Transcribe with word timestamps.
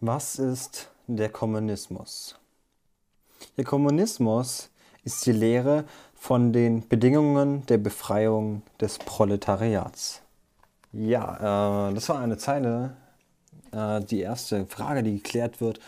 Was 0.00 0.38
ist 0.38 0.90
der 1.06 1.28
Kommunismus? 1.28 2.38
Der 3.56 3.64
Kommunismus 3.64 4.70
ist 5.04 5.24
die 5.24 5.32
Lehre 5.32 5.84
von 6.14 6.52
den 6.52 6.86
Bedingungen 6.88 7.64
der 7.66 7.78
Befreiung 7.78 8.62
des 8.80 8.98
Proletariats. 8.98 10.22
Ja, 10.92 11.90
äh, 11.90 11.94
das 11.94 12.08
war 12.08 12.18
eine 12.18 12.38
Zeile, 12.38 12.96
äh, 13.72 14.00
die 14.00 14.20
erste 14.20 14.66
Frage, 14.66 15.02
die 15.02 15.14
geklärt 15.14 15.60
wird 15.60 15.80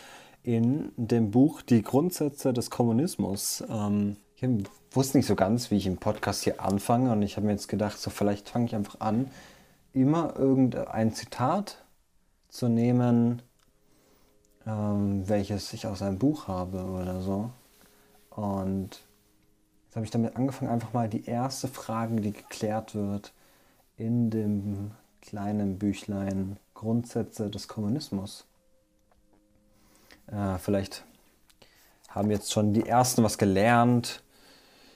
in 0.42 0.92
dem 0.96 1.30
Buch 1.30 1.62
Die 1.62 1.82
Grundsätze 1.82 2.52
des 2.52 2.70
Kommunismus. 2.70 3.64
Ähm, 3.68 4.16
ich 4.36 4.48
wusste 4.92 5.18
nicht 5.18 5.26
so 5.26 5.34
ganz, 5.34 5.70
wie 5.70 5.76
ich 5.76 5.86
im 5.86 5.98
Podcast 5.98 6.44
hier 6.44 6.60
anfange 6.60 7.10
und 7.12 7.22
ich 7.22 7.36
habe 7.36 7.46
mir 7.46 7.52
jetzt 7.52 7.68
gedacht, 7.68 7.98
so 7.98 8.10
vielleicht 8.10 8.50
fange 8.50 8.66
ich 8.66 8.74
einfach 8.74 9.00
an, 9.00 9.30
immer 9.92 10.34
irgendein 10.36 11.12
Zitat 11.12 11.84
zu 12.48 12.68
nehmen, 12.68 13.42
ähm, 14.66 15.28
welches 15.28 15.72
ich 15.72 15.86
aus 15.86 16.02
einem 16.02 16.18
Buch 16.18 16.48
habe 16.48 16.84
oder 16.84 17.20
so. 17.20 17.50
Und 18.30 19.02
jetzt 19.86 19.96
habe 19.96 20.04
ich 20.04 20.10
damit 20.10 20.36
angefangen, 20.36 20.70
einfach 20.70 20.92
mal 20.92 21.08
die 21.08 21.24
erste 21.24 21.68
Frage, 21.68 22.16
die 22.16 22.32
geklärt 22.32 22.94
wird, 22.94 23.32
in 23.96 24.30
dem 24.30 24.90
kleinen 25.22 25.78
Büchlein 25.78 26.58
Grundsätze 26.74 27.48
des 27.48 27.68
Kommunismus. 27.68 28.44
Äh, 30.26 30.58
vielleicht 30.58 31.04
haben 32.08 32.30
jetzt 32.30 32.52
schon 32.52 32.74
die 32.74 32.86
ersten 32.86 33.22
was 33.22 33.38
gelernt 33.38 34.22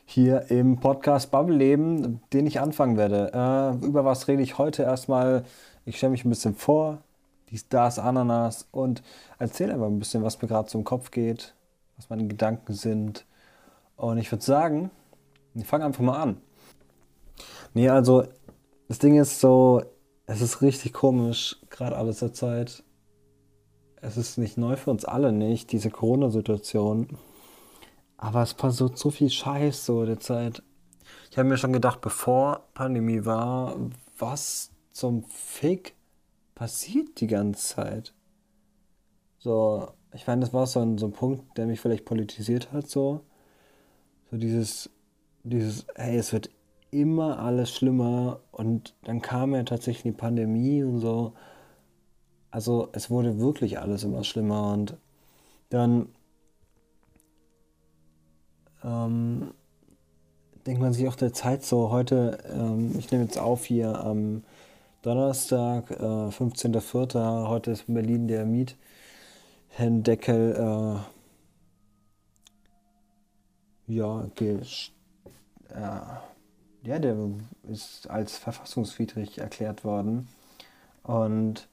hier 0.04 0.50
im 0.50 0.80
Podcast 0.80 1.30
Bubble 1.30 1.56
Leben, 1.56 2.20
den 2.32 2.46
ich 2.46 2.60
anfangen 2.60 2.96
werde. 2.96 3.30
Äh, 3.32 3.86
über 3.86 4.04
was 4.04 4.26
rede 4.26 4.42
ich 4.42 4.58
heute 4.58 4.82
erstmal? 4.82 5.44
Ich 5.84 5.98
stelle 5.98 6.10
mich 6.10 6.24
ein 6.24 6.30
bisschen 6.30 6.56
vor, 6.56 6.98
dies, 7.50 7.68
das, 7.68 7.98
Ananas 7.98 8.68
und 8.70 9.02
erzähle 9.38 9.74
einfach 9.74 9.86
ein 9.86 9.98
bisschen, 9.98 10.22
was 10.22 10.40
mir 10.40 10.48
gerade 10.48 10.68
zum 10.68 10.84
Kopf 10.84 11.10
geht, 11.10 11.54
was 11.96 12.10
meine 12.10 12.26
Gedanken 12.26 12.74
sind. 12.74 13.26
Und 13.96 14.18
ich 14.18 14.30
würde 14.30 14.44
sagen, 14.44 14.90
ich 15.54 15.66
fange 15.66 15.84
einfach 15.84 16.02
mal 16.02 16.20
an. 16.20 16.40
Nee, 17.74 17.88
also 17.88 18.24
das 18.88 18.98
Ding 18.98 19.18
ist 19.18 19.40
so, 19.40 19.82
es 20.26 20.40
ist 20.40 20.62
richtig 20.62 20.92
komisch, 20.92 21.56
gerade 21.70 21.96
alles 21.96 22.20
der 22.20 22.32
Zeit. 22.32 22.84
Es 23.96 24.16
ist 24.16 24.38
nicht 24.38 24.56
neu 24.56 24.76
für 24.76 24.90
uns 24.90 25.04
alle 25.04 25.32
nicht, 25.32 25.72
diese 25.72 25.90
Corona-Situation. 25.90 27.18
Aber 28.16 28.42
es 28.42 28.54
passiert 28.54 28.96
so 28.96 29.10
viel 29.10 29.30
Scheiß 29.30 29.84
so 29.84 30.04
der 30.04 30.20
Zeit. 30.20 30.62
Ich 31.30 31.38
habe 31.38 31.48
mir 31.48 31.56
schon 31.56 31.72
gedacht, 31.72 32.00
bevor 32.00 32.66
Pandemie 32.74 33.24
war, 33.24 33.76
was 34.18 34.70
zum 34.92 35.24
Fick 35.24 35.94
passiert 36.60 37.22
die 37.22 37.26
ganze 37.26 37.74
Zeit? 37.74 38.12
So, 39.38 39.88
ich 40.12 40.26
meine, 40.26 40.42
das 40.42 40.52
war 40.52 40.66
so 40.66 40.80
ein, 40.80 40.98
so 40.98 41.06
ein 41.06 41.12
Punkt, 41.12 41.56
der 41.56 41.66
mich 41.66 41.80
vielleicht 41.80 42.04
politisiert 42.04 42.70
hat, 42.70 42.86
so. 42.86 43.22
So 44.30 44.36
dieses, 44.36 44.90
dieses, 45.42 45.86
hey, 45.94 46.18
es 46.18 46.34
wird 46.34 46.50
immer 46.90 47.38
alles 47.38 47.72
schlimmer 47.72 48.40
und 48.52 48.94
dann 49.04 49.22
kam 49.22 49.54
ja 49.54 49.62
tatsächlich 49.62 50.12
die 50.12 50.18
Pandemie 50.18 50.84
und 50.84 50.98
so. 51.00 51.32
Also 52.50 52.90
es 52.92 53.08
wurde 53.08 53.38
wirklich 53.38 53.78
alles 53.78 54.04
immer 54.04 54.22
schlimmer 54.22 54.74
und 54.74 54.98
dann 55.70 56.10
ähm, 58.84 59.54
denkt 60.66 60.82
man 60.82 60.92
sich 60.92 61.08
auch 61.08 61.16
der 61.16 61.32
Zeit 61.32 61.64
so, 61.64 61.90
heute, 61.90 62.36
ähm, 62.52 62.98
ich 62.98 63.10
nehme 63.10 63.24
jetzt 63.24 63.38
auf 63.38 63.64
hier 63.64 63.98
am 64.04 64.42
Donnerstag, 65.02 65.90
äh, 65.92 66.30
15.04., 66.30 67.48
heute 67.48 67.70
ist 67.70 67.88
in 67.88 67.94
Berlin 67.94 68.28
der 68.28 68.44
Miethendeckel, 68.44 71.00
äh, 73.88 73.90
ja, 73.90 74.28
äh, 74.38 74.60
ja, 76.82 76.98
der 76.98 77.16
ist 77.70 78.10
als 78.10 78.36
verfassungswidrig 78.36 79.38
erklärt 79.38 79.84
worden. 79.84 80.28
Und 81.02 81.66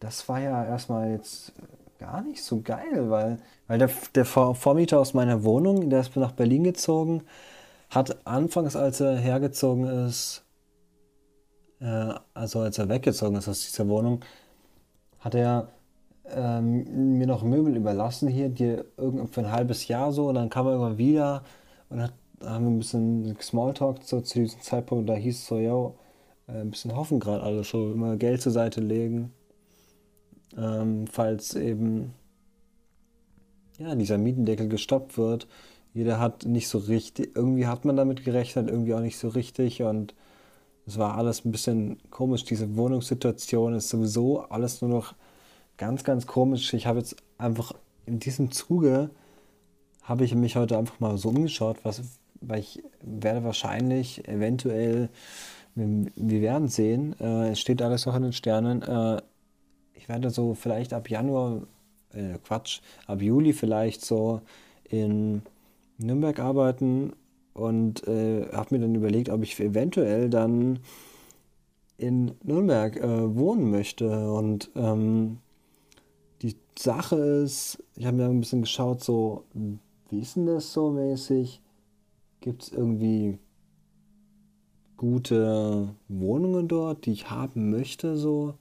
das 0.00 0.26
war 0.26 0.40
ja 0.40 0.64
erstmal 0.64 1.10
jetzt 1.10 1.52
gar 1.98 2.22
nicht 2.22 2.42
so 2.42 2.62
geil, 2.62 3.10
weil, 3.10 3.42
weil 3.66 3.78
der, 3.78 3.90
der 4.14 4.24
Vormieter 4.24 4.98
aus 4.98 5.12
meiner 5.12 5.44
Wohnung, 5.44 5.90
der 5.90 6.00
ist 6.00 6.16
nach 6.16 6.32
Berlin 6.32 6.64
gezogen, 6.64 7.24
hat 7.90 8.26
anfangs, 8.26 8.74
als 8.74 9.00
er 9.00 9.18
hergezogen 9.18 10.06
ist, 10.06 10.42
äh, 11.82 12.14
also 12.34 12.60
als 12.60 12.78
er 12.78 12.88
weggezogen 12.88 13.36
ist 13.36 13.48
aus 13.48 13.62
dieser 13.62 13.88
Wohnung, 13.88 14.20
hat 15.20 15.34
er 15.34 15.68
ähm, 16.26 17.18
mir 17.18 17.26
noch 17.26 17.42
Möbel 17.42 17.76
überlassen 17.76 18.28
hier, 18.28 18.48
die 18.48 18.78
für 18.96 19.40
ein 19.40 19.52
halbes 19.52 19.88
Jahr 19.88 20.12
so, 20.12 20.28
und 20.28 20.36
dann 20.36 20.50
kam 20.50 20.66
er 20.66 20.74
immer 20.74 20.98
wieder 20.98 21.42
und 21.90 22.02
hat, 22.02 22.12
haben 22.44 22.64
wir 22.64 22.70
ein 22.70 22.78
bisschen 22.78 23.36
Smalltalk 23.40 24.02
so 24.02 24.20
zu 24.20 24.40
diesem 24.40 24.60
Zeitpunkt, 24.62 25.08
da 25.08 25.14
hieß 25.14 25.38
es 25.38 25.46
so, 25.46 25.58
yo, 25.58 25.96
äh, 26.48 26.60
ein 26.60 26.70
bisschen 26.70 26.96
hoffen 26.96 27.20
gerade 27.20 27.42
alle 27.42 27.64
so, 27.64 27.92
immer 27.92 28.16
Geld 28.16 28.40
zur 28.42 28.52
Seite 28.52 28.80
legen. 28.80 29.32
Ähm, 30.56 31.06
falls 31.06 31.54
eben 31.54 32.12
ja, 33.78 33.94
dieser 33.94 34.18
Mietendeckel 34.18 34.68
gestoppt 34.68 35.16
wird. 35.18 35.46
Jeder 35.94 36.18
hat 36.18 36.46
nicht 36.46 36.68
so 36.68 36.78
richtig, 36.78 37.36
irgendwie 37.36 37.66
hat 37.66 37.84
man 37.84 37.96
damit 37.96 38.24
gerechnet, 38.24 38.68
irgendwie 38.68 38.94
auch 38.94 39.00
nicht 39.00 39.18
so 39.18 39.28
richtig. 39.28 39.82
Und 39.82 40.14
es 40.86 40.98
war 40.98 41.16
alles 41.16 41.44
ein 41.44 41.52
bisschen 41.52 41.98
komisch. 42.10 42.44
Diese 42.44 42.76
Wohnungssituation 42.76 43.74
ist 43.74 43.88
sowieso 43.88 44.40
alles 44.42 44.80
nur 44.82 44.90
noch 44.90 45.14
ganz, 45.76 46.04
ganz 46.04 46.26
komisch. 46.26 46.72
Ich 46.74 46.86
habe 46.86 46.98
jetzt 46.98 47.16
einfach 47.38 47.72
in 48.06 48.18
diesem 48.18 48.50
Zuge 48.50 49.10
habe 50.02 50.24
ich 50.24 50.34
mich 50.34 50.56
heute 50.56 50.76
einfach 50.76 50.98
mal 50.98 51.16
so 51.16 51.28
umgeschaut, 51.28 51.78
was, 51.84 52.02
weil 52.40 52.60
ich 52.60 52.82
werde 53.00 53.44
wahrscheinlich, 53.44 54.26
eventuell, 54.26 55.08
wir, 55.76 56.06
wir 56.16 56.40
werden 56.40 56.68
sehen, 56.68 57.14
äh, 57.20 57.50
es 57.50 57.60
steht 57.60 57.80
alles 57.80 58.06
noch 58.06 58.16
in 58.16 58.22
den 58.22 58.32
Sternen, 58.32 58.82
äh, 58.82 59.22
ich 59.94 60.08
werde 60.08 60.30
so 60.30 60.54
vielleicht 60.54 60.92
ab 60.92 61.08
Januar, 61.08 61.62
äh, 62.12 62.38
Quatsch, 62.44 62.80
ab 63.06 63.22
Juli 63.22 63.52
vielleicht 63.52 64.04
so 64.04 64.40
in 64.88 65.42
Nürnberg 65.98 66.40
arbeiten 66.40 67.12
und 67.54 68.06
äh, 68.06 68.48
habe 68.52 68.74
mir 68.74 68.80
dann 68.80 68.94
überlegt, 68.94 69.28
ob 69.28 69.42
ich 69.42 69.58
eventuell 69.60 70.30
dann 70.30 70.80
in 71.98 72.32
Nürnberg 72.42 72.96
äh, 72.96 73.36
wohnen 73.36 73.70
möchte. 73.70 74.32
Und 74.32 74.70
ähm, 74.74 75.38
die 76.42 76.56
Sache 76.78 77.16
ist, 77.16 77.82
ich 77.96 78.06
habe 78.06 78.16
mir 78.16 78.26
ein 78.26 78.40
bisschen 78.40 78.62
geschaut, 78.62 79.02
so, 79.02 79.44
wie 80.10 80.20
ist 80.20 80.36
denn 80.36 80.46
das 80.46 80.72
so 80.72 80.90
mäßig? 80.90 81.60
Gibt 82.40 82.62
es 82.62 82.68
irgendwie 82.70 83.38
gute 84.96 85.94
Wohnungen 86.08 86.68
dort, 86.68 87.06
die 87.06 87.12
ich 87.12 87.30
haben 87.30 87.70
möchte, 87.70 88.16
so? 88.16 88.54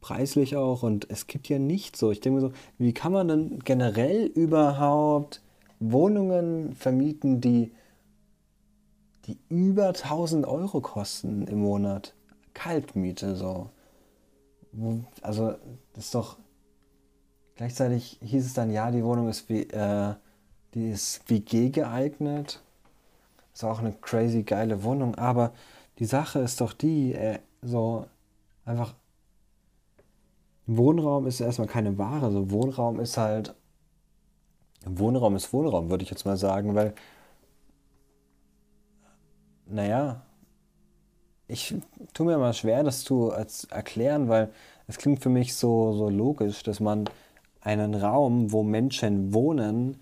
preislich 0.00 0.56
auch 0.56 0.82
und 0.82 1.10
es 1.10 1.26
gibt 1.26 1.48
ja 1.48 1.58
nicht 1.58 1.96
so. 1.96 2.10
Ich 2.10 2.20
denke 2.20 2.40
mir 2.40 2.48
so, 2.48 2.54
wie 2.78 2.92
kann 2.92 3.12
man 3.12 3.28
denn 3.28 3.58
generell 3.60 4.26
überhaupt 4.26 5.42
Wohnungen 5.80 6.72
vermieten, 6.74 7.40
die, 7.40 7.72
die 9.28 9.38
über 9.48 9.88
1000 9.88 10.46
Euro 10.46 10.80
kosten 10.80 11.46
im 11.46 11.60
Monat? 11.60 12.14
Kaltmiete 12.54 13.36
so. 13.36 13.70
Also 15.22 15.54
das 15.92 16.06
ist 16.06 16.14
doch 16.14 16.38
gleichzeitig 17.54 18.18
hieß 18.22 18.46
es 18.46 18.54
dann 18.54 18.70
ja, 18.70 18.90
die 18.90 19.04
Wohnung 19.04 19.28
ist 19.28 19.48
wie 19.48 19.62
äh, 19.62 20.14
die 20.74 20.90
ist 20.90 21.28
WG 21.30 21.70
geeignet. 21.70 22.62
Ist 23.54 23.64
auch 23.64 23.78
eine 23.80 23.92
crazy 23.92 24.42
geile 24.42 24.82
Wohnung, 24.82 25.14
aber 25.16 25.52
die 25.98 26.04
Sache 26.04 26.40
ist 26.40 26.60
doch 26.60 26.72
die, 26.72 27.14
äh, 27.14 27.38
so 27.62 28.06
einfach 28.64 28.94
Wohnraum 30.68 31.26
ist 31.26 31.40
erstmal 31.40 31.66
keine 31.66 31.96
Ware. 31.98 32.26
Also 32.26 32.50
Wohnraum 32.50 33.00
ist 33.00 33.16
halt. 33.16 33.54
Wohnraum 34.84 35.34
ist 35.34 35.52
Wohnraum, 35.52 35.90
würde 35.90 36.04
ich 36.04 36.10
jetzt 36.10 36.26
mal 36.26 36.36
sagen, 36.36 36.74
weil. 36.74 36.94
Naja. 39.68 40.22
Ich 41.46 41.74
tue 42.12 42.26
mir 42.26 42.36
mal 42.36 42.52
schwer, 42.52 42.82
das 42.84 43.04
zu 43.04 43.30
erklären, 43.70 44.28
weil 44.28 44.50
es 44.86 44.98
klingt 44.98 45.22
für 45.22 45.30
mich 45.30 45.54
so, 45.54 45.92
so 45.94 46.10
logisch, 46.10 46.62
dass 46.62 46.78
man 46.78 47.08
einen 47.62 47.94
Raum, 47.94 48.52
wo 48.52 48.62
Menschen 48.62 49.32
wohnen, 49.32 49.96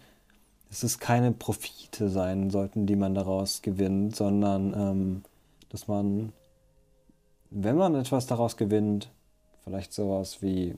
dass 0.69 0.83
es 0.83 0.99
keine 0.99 1.31
Profite 1.31 2.09
sein 2.09 2.51
sollten, 2.51 2.87
die 2.87 2.97
man 2.97 3.15
daraus 3.15 3.63
gewinnt, 3.63 4.17
sondern 4.17 4.75
ähm, 4.75 5.23
dass 5.69 5.87
man, 5.87 6.33
wenn 7.51 7.77
man 7.77 7.95
etwas 7.95 8.27
daraus 8.27 8.57
gewinnt, 8.57 9.09
Vielleicht 9.67 9.93
sowas 9.93 10.43
wie, 10.43 10.77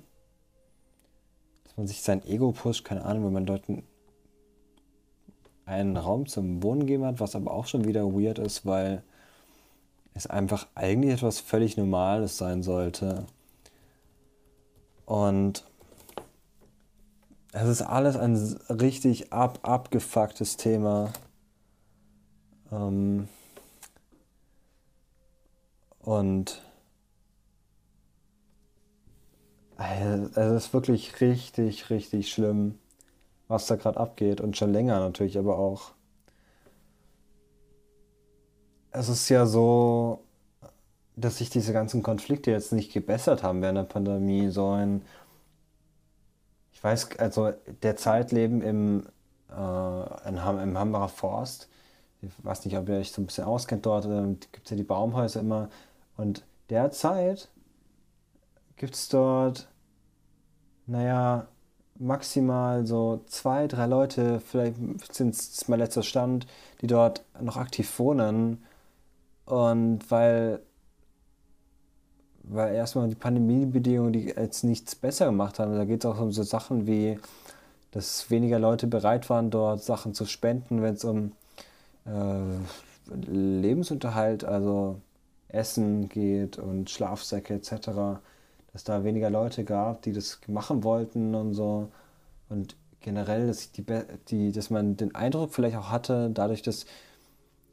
dass 1.64 1.76
man 1.76 1.86
sich 1.86 2.00
sein 2.00 2.24
Ego 2.24 2.52
pusht, 2.52 2.86
keine 2.86 3.04
Ahnung, 3.04 3.26
wenn 3.26 3.34
man 3.34 3.46
Leuten 3.46 3.82
einen 5.68 5.98
Raum 5.98 6.26
zum 6.26 6.62
Wohnen 6.62 6.80
gegeben 6.80 7.04
hat, 7.04 7.20
was 7.20 7.36
aber 7.36 7.52
auch 7.52 7.66
schon 7.66 7.84
wieder 7.84 8.04
weird 8.06 8.38
ist, 8.38 8.64
weil 8.64 9.02
es 10.14 10.26
einfach 10.26 10.66
eigentlich 10.74 11.12
etwas 11.12 11.40
völlig 11.40 11.76
Normales 11.76 12.38
sein 12.38 12.62
sollte. 12.62 13.26
Und 15.04 15.64
es 17.52 17.68
ist 17.68 17.82
alles 17.82 18.16
ein 18.16 18.34
richtig 18.70 19.32
ab, 19.32 19.58
abgefucktes 19.62 20.56
Thema. 20.56 21.12
Ähm, 22.72 23.28
und 26.00 26.62
es 29.78 30.64
ist 30.64 30.72
wirklich 30.72 31.20
richtig, 31.20 31.90
richtig 31.90 32.32
schlimm, 32.32 32.78
was 33.48 33.66
da 33.66 33.76
gerade 33.76 33.98
abgeht 33.98 34.40
und 34.40 34.56
schon 34.56 34.72
länger 34.72 35.00
natürlich, 35.00 35.38
aber 35.38 35.58
auch. 35.58 35.92
Es 38.90 39.08
ist 39.08 39.28
ja 39.28 39.46
so, 39.46 40.24
dass 41.16 41.38
sich 41.38 41.50
diese 41.50 41.72
ganzen 41.72 42.02
Konflikte 42.02 42.50
jetzt 42.50 42.72
nicht 42.72 42.92
gebessert 42.92 43.42
haben 43.42 43.62
während 43.62 43.78
der 43.78 43.84
Pandemie, 43.84 44.48
so 44.48 44.70
ein 44.70 45.02
ich 46.78 46.84
weiß, 46.84 47.18
also 47.18 47.52
der 47.82 47.96
Zeitleben 47.96 48.62
im, 48.62 49.04
äh, 49.50 50.28
im 50.28 50.78
Hambacher 50.78 51.08
Forst, 51.08 51.68
ich 52.22 52.30
weiß 52.44 52.64
nicht, 52.64 52.76
ob 52.76 52.88
ihr 52.88 52.98
euch 52.98 53.10
so 53.10 53.20
ein 53.20 53.26
bisschen 53.26 53.44
auskennt 53.44 53.84
dort, 53.84 54.04
äh, 54.04 54.36
gibt 54.52 54.66
es 54.66 54.70
ja 54.70 54.76
die 54.76 54.84
Baumhäuser 54.84 55.40
immer. 55.40 55.70
Und 56.16 56.44
derzeit 56.70 57.48
gibt 58.76 58.94
es 58.94 59.08
dort, 59.08 59.68
naja, 60.86 61.48
maximal 61.98 62.86
so 62.86 63.22
zwei, 63.26 63.66
drei 63.66 63.86
Leute, 63.86 64.40
vielleicht 64.40 64.76
sind 65.12 65.34
es 65.34 65.68
mein 65.68 65.80
letzter 65.80 66.02
Stand, 66.02 66.46
die 66.80 66.86
dort 66.86 67.24
noch 67.40 67.56
aktiv 67.56 67.98
wohnen. 67.98 68.62
Und 69.46 70.10
weil 70.10 70.60
weil 72.50 72.74
erstmal 72.74 73.08
die 73.08 73.14
Pandemiebedingungen, 73.14 74.12
die 74.12 74.28
jetzt 74.28 74.64
nichts 74.64 74.94
besser 74.94 75.26
gemacht 75.26 75.58
haben. 75.58 75.76
Da 75.76 75.84
geht 75.84 76.04
es 76.04 76.10
auch 76.10 76.20
um 76.20 76.32
so 76.32 76.42
Sachen 76.42 76.86
wie, 76.86 77.18
dass 77.90 78.30
weniger 78.30 78.58
Leute 78.58 78.86
bereit 78.86 79.28
waren, 79.30 79.50
dort 79.50 79.82
Sachen 79.82 80.14
zu 80.14 80.24
spenden, 80.26 80.82
wenn 80.82 80.94
es 80.94 81.04
um 81.04 81.32
äh, 82.06 83.20
Lebensunterhalt, 83.30 84.44
also 84.44 85.00
Essen 85.48 86.08
geht 86.08 86.58
und 86.58 86.90
Schlafsäcke 86.90 87.54
etc., 87.54 88.20
dass 88.72 88.84
da 88.84 89.04
weniger 89.04 89.30
Leute 89.30 89.64
gab, 89.64 90.02
die 90.02 90.12
das 90.12 90.40
machen 90.46 90.84
wollten 90.84 91.34
und 91.34 91.54
so. 91.54 91.90
Und 92.48 92.76
generell, 93.00 93.46
dass, 93.46 93.72
die, 93.72 93.84
die, 94.28 94.52
dass 94.52 94.70
man 94.70 94.96
den 94.96 95.14
Eindruck 95.14 95.52
vielleicht 95.52 95.76
auch 95.76 95.90
hatte, 95.90 96.30
dadurch, 96.32 96.62
dass 96.62 96.86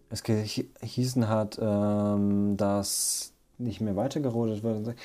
es 0.10 0.24
gehießen 0.24 1.28
hat, 1.28 1.58
ähm, 1.62 2.58
dass 2.58 3.34
nicht 3.58 3.82
mehr 3.82 3.96
weitergerodet 3.96 4.64
wird. 4.64 4.96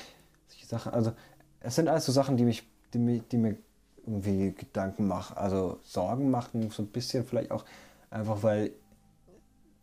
Solche 0.47 0.65
Sachen. 0.65 0.93
Also 0.93 1.13
es 1.59 1.75
sind 1.75 1.87
alles 1.87 2.05
so 2.05 2.11
Sachen, 2.11 2.37
die 2.37 2.43
mich, 2.43 2.63
die, 2.93 3.21
die 3.31 3.37
mir 3.37 3.57
irgendwie 4.05 4.53
Gedanken 4.53 5.07
machen, 5.07 5.37
also 5.37 5.79
Sorgen 5.83 6.31
machen, 6.31 6.69
so 6.71 6.83
ein 6.83 6.87
bisschen 6.87 7.23
vielleicht 7.23 7.51
auch 7.51 7.65
einfach, 8.09 8.43
weil 8.43 8.71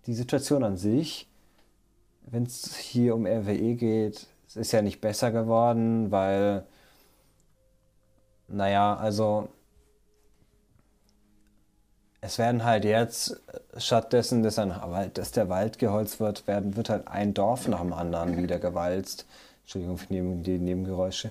die 0.06 0.14
Situation 0.14 0.64
an 0.64 0.76
sich, 0.76 1.28
wenn 2.22 2.44
es 2.44 2.76
hier 2.76 3.14
um 3.14 3.26
RWE 3.26 3.74
geht, 3.74 4.26
es 4.48 4.56
ist 4.56 4.72
ja 4.72 4.82
nicht 4.82 5.00
besser 5.00 5.30
geworden, 5.30 6.10
weil, 6.10 6.64
naja, 8.48 8.96
also 8.96 9.48
es 12.20 12.38
werden 12.38 12.64
halt 12.64 12.84
jetzt 12.84 13.40
stattdessen, 13.76 14.42
dass, 14.42 14.58
ein 14.58 14.70
Wald, 14.70 15.18
dass 15.18 15.32
der 15.32 15.48
Wald 15.48 15.78
geholzt 15.78 16.18
wird, 16.18 16.46
werden, 16.46 16.76
wird 16.76 16.88
halt 16.88 17.06
ein 17.08 17.34
Dorf 17.34 17.68
nach 17.68 17.80
dem 17.80 17.92
anderen 17.92 18.42
wieder 18.42 18.58
gewalzt. 18.58 19.26
Entschuldigung 19.62 19.98
für 19.98 20.06
die 20.08 20.58
Nebengeräusche. 20.58 21.30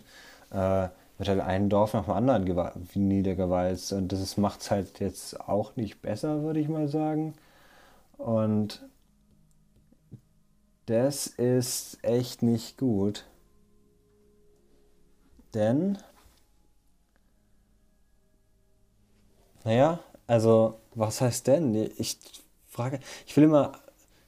Äh, 0.52 0.88
wird 1.18 1.30
halt 1.30 1.42
ein 1.42 1.70
Dorf 1.70 1.94
nach 1.94 2.06
dem 2.06 2.14
anderen 2.14 2.46
niedergewalzt. 2.94 3.92
Und 3.94 4.12
das 4.12 4.38
macht 4.38 4.62
es 4.62 4.72
halt 4.72 5.00
jetzt 5.00 5.40
auch 5.42 5.76
nicht 5.76 6.02
besser, 6.02 6.44
würde 6.44 6.60
ich 6.60 6.70
mal 6.70 6.88
sagen. 6.88 7.34
Und 8.18 8.82
das 10.88 11.28
ist 11.28 12.00
echt 12.02 12.42
nicht 12.42 12.78
gut. 12.78 13.26
Denn, 15.54 15.98
naja, 19.64 20.00
also, 20.28 20.80
was 20.96 21.22
heißt 21.22 21.48
denn? 21.48 21.76
Ich 21.98 22.18
frage, 22.68 23.00
ich 23.26 23.36
will 23.38 23.46
immer, 23.46 23.74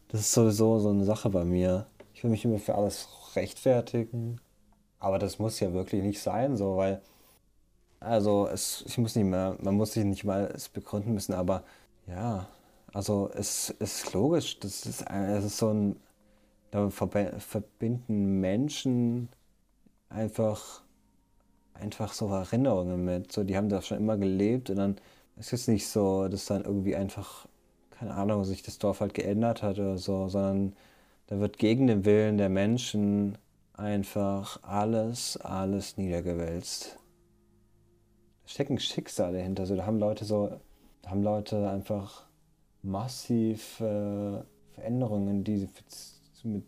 das 0.10 0.22
ist 0.22 0.34
sowieso 0.34 0.80
so 0.80 0.90
eine 0.90 1.06
Sache 1.06 1.30
bei 1.30 1.46
mir. 1.46 1.88
Ich 2.14 2.24
will 2.24 2.32
mich 2.32 2.46
immer 2.46 2.60
für 2.60 2.76
alles 2.76 3.08
rechtfertigen. 3.36 4.42
Aber 5.00 5.20
das 5.20 5.40
muss 5.40 5.60
ja 5.62 5.74
wirklich 5.74 6.04
nicht 6.04 6.22
sein, 6.22 6.58
so, 6.58 6.78
weil, 6.78 7.02
also, 8.00 8.48
es, 8.48 8.84
ich 8.88 8.98
muss 8.98 9.16
nicht 9.16 9.26
mehr, 9.26 9.58
man 9.62 9.76
muss 9.76 9.94
sich 9.94 10.06
nicht 10.06 10.24
mal 10.26 10.52
es 10.56 10.70
begründen 10.70 11.14
müssen, 11.14 11.34
aber 11.34 11.64
ja, 12.08 12.48
also, 12.94 13.30
es 13.36 13.70
ist 13.72 14.14
logisch, 14.14 14.60
das 14.60 14.86
ist, 14.86 15.06
es 15.10 15.46
ist 15.46 15.58
so 15.58 15.70
ein, 15.74 15.96
da 16.72 16.90
verbinden 16.90 18.40
Menschen 18.40 19.30
einfach, 20.10 20.82
einfach 21.74 22.14
so 22.14 22.28
Erinnerungen 22.28 23.04
mit. 23.04 23.32
So, 23.32 23.44
die 23.44 23.58
haben 23.58 23.70
da 23.70 23.82
schon 23.82 23.98
immer 23.98 24.18
gelebt 24.18 24.70
und 24.70 24.78
dann 24.78 24.96
es 25.40 25.54
ist 25.54 25.68
nicht 25.70 25.88
so, 25.88 26.28
dass 26.28 26.46
dann 26.46 26.66
irgendwie 26.66 26.96
einfach, 26.98 27.48
keine 27.92 28.14
Ahnung, 28.14 28.44
sich 28.44 28.62
das 28.62 28.78
Dorf 28.78 29.00
halt 29.00 29.14
geändert 29.14 29.64
hat 29.64 29.80
oder 29.80 29.98
so, 29.98 30.28
sondern 30.28 30.76
da 31.28 31.40
wird 31.40 31.58
gegen 31.58 31.88
den 31.88 32.04
Willen 32.04 32.38
der 32.38 32.50
Menschen 32.50 33.38
einfach 33.74 34.62
alles, 34.64 35.38
alles 35.38 35.96
niedergewälzt. 35.96 37.00
Da 38.44 38.50
stecken 38.50 38.80
Schicksale 38.80 39.38
dahinter. 39.38 39.62
Also 39.62 39.78
da 39.78 39.86
haben 39.86 39.98
Leute 39.98 40.26
so, 40.26 40.60
da 41.02 41.10
haben 41.10 41.24
Leute 41.24 41.70
einfach 41.70 42.26
massiv 42.82 43.80
äh, 43.80 44.42
Veränderungen, 44.74 45.46
die 45.46 45.58
sie 45.58 45.68
mit 46.44 46.64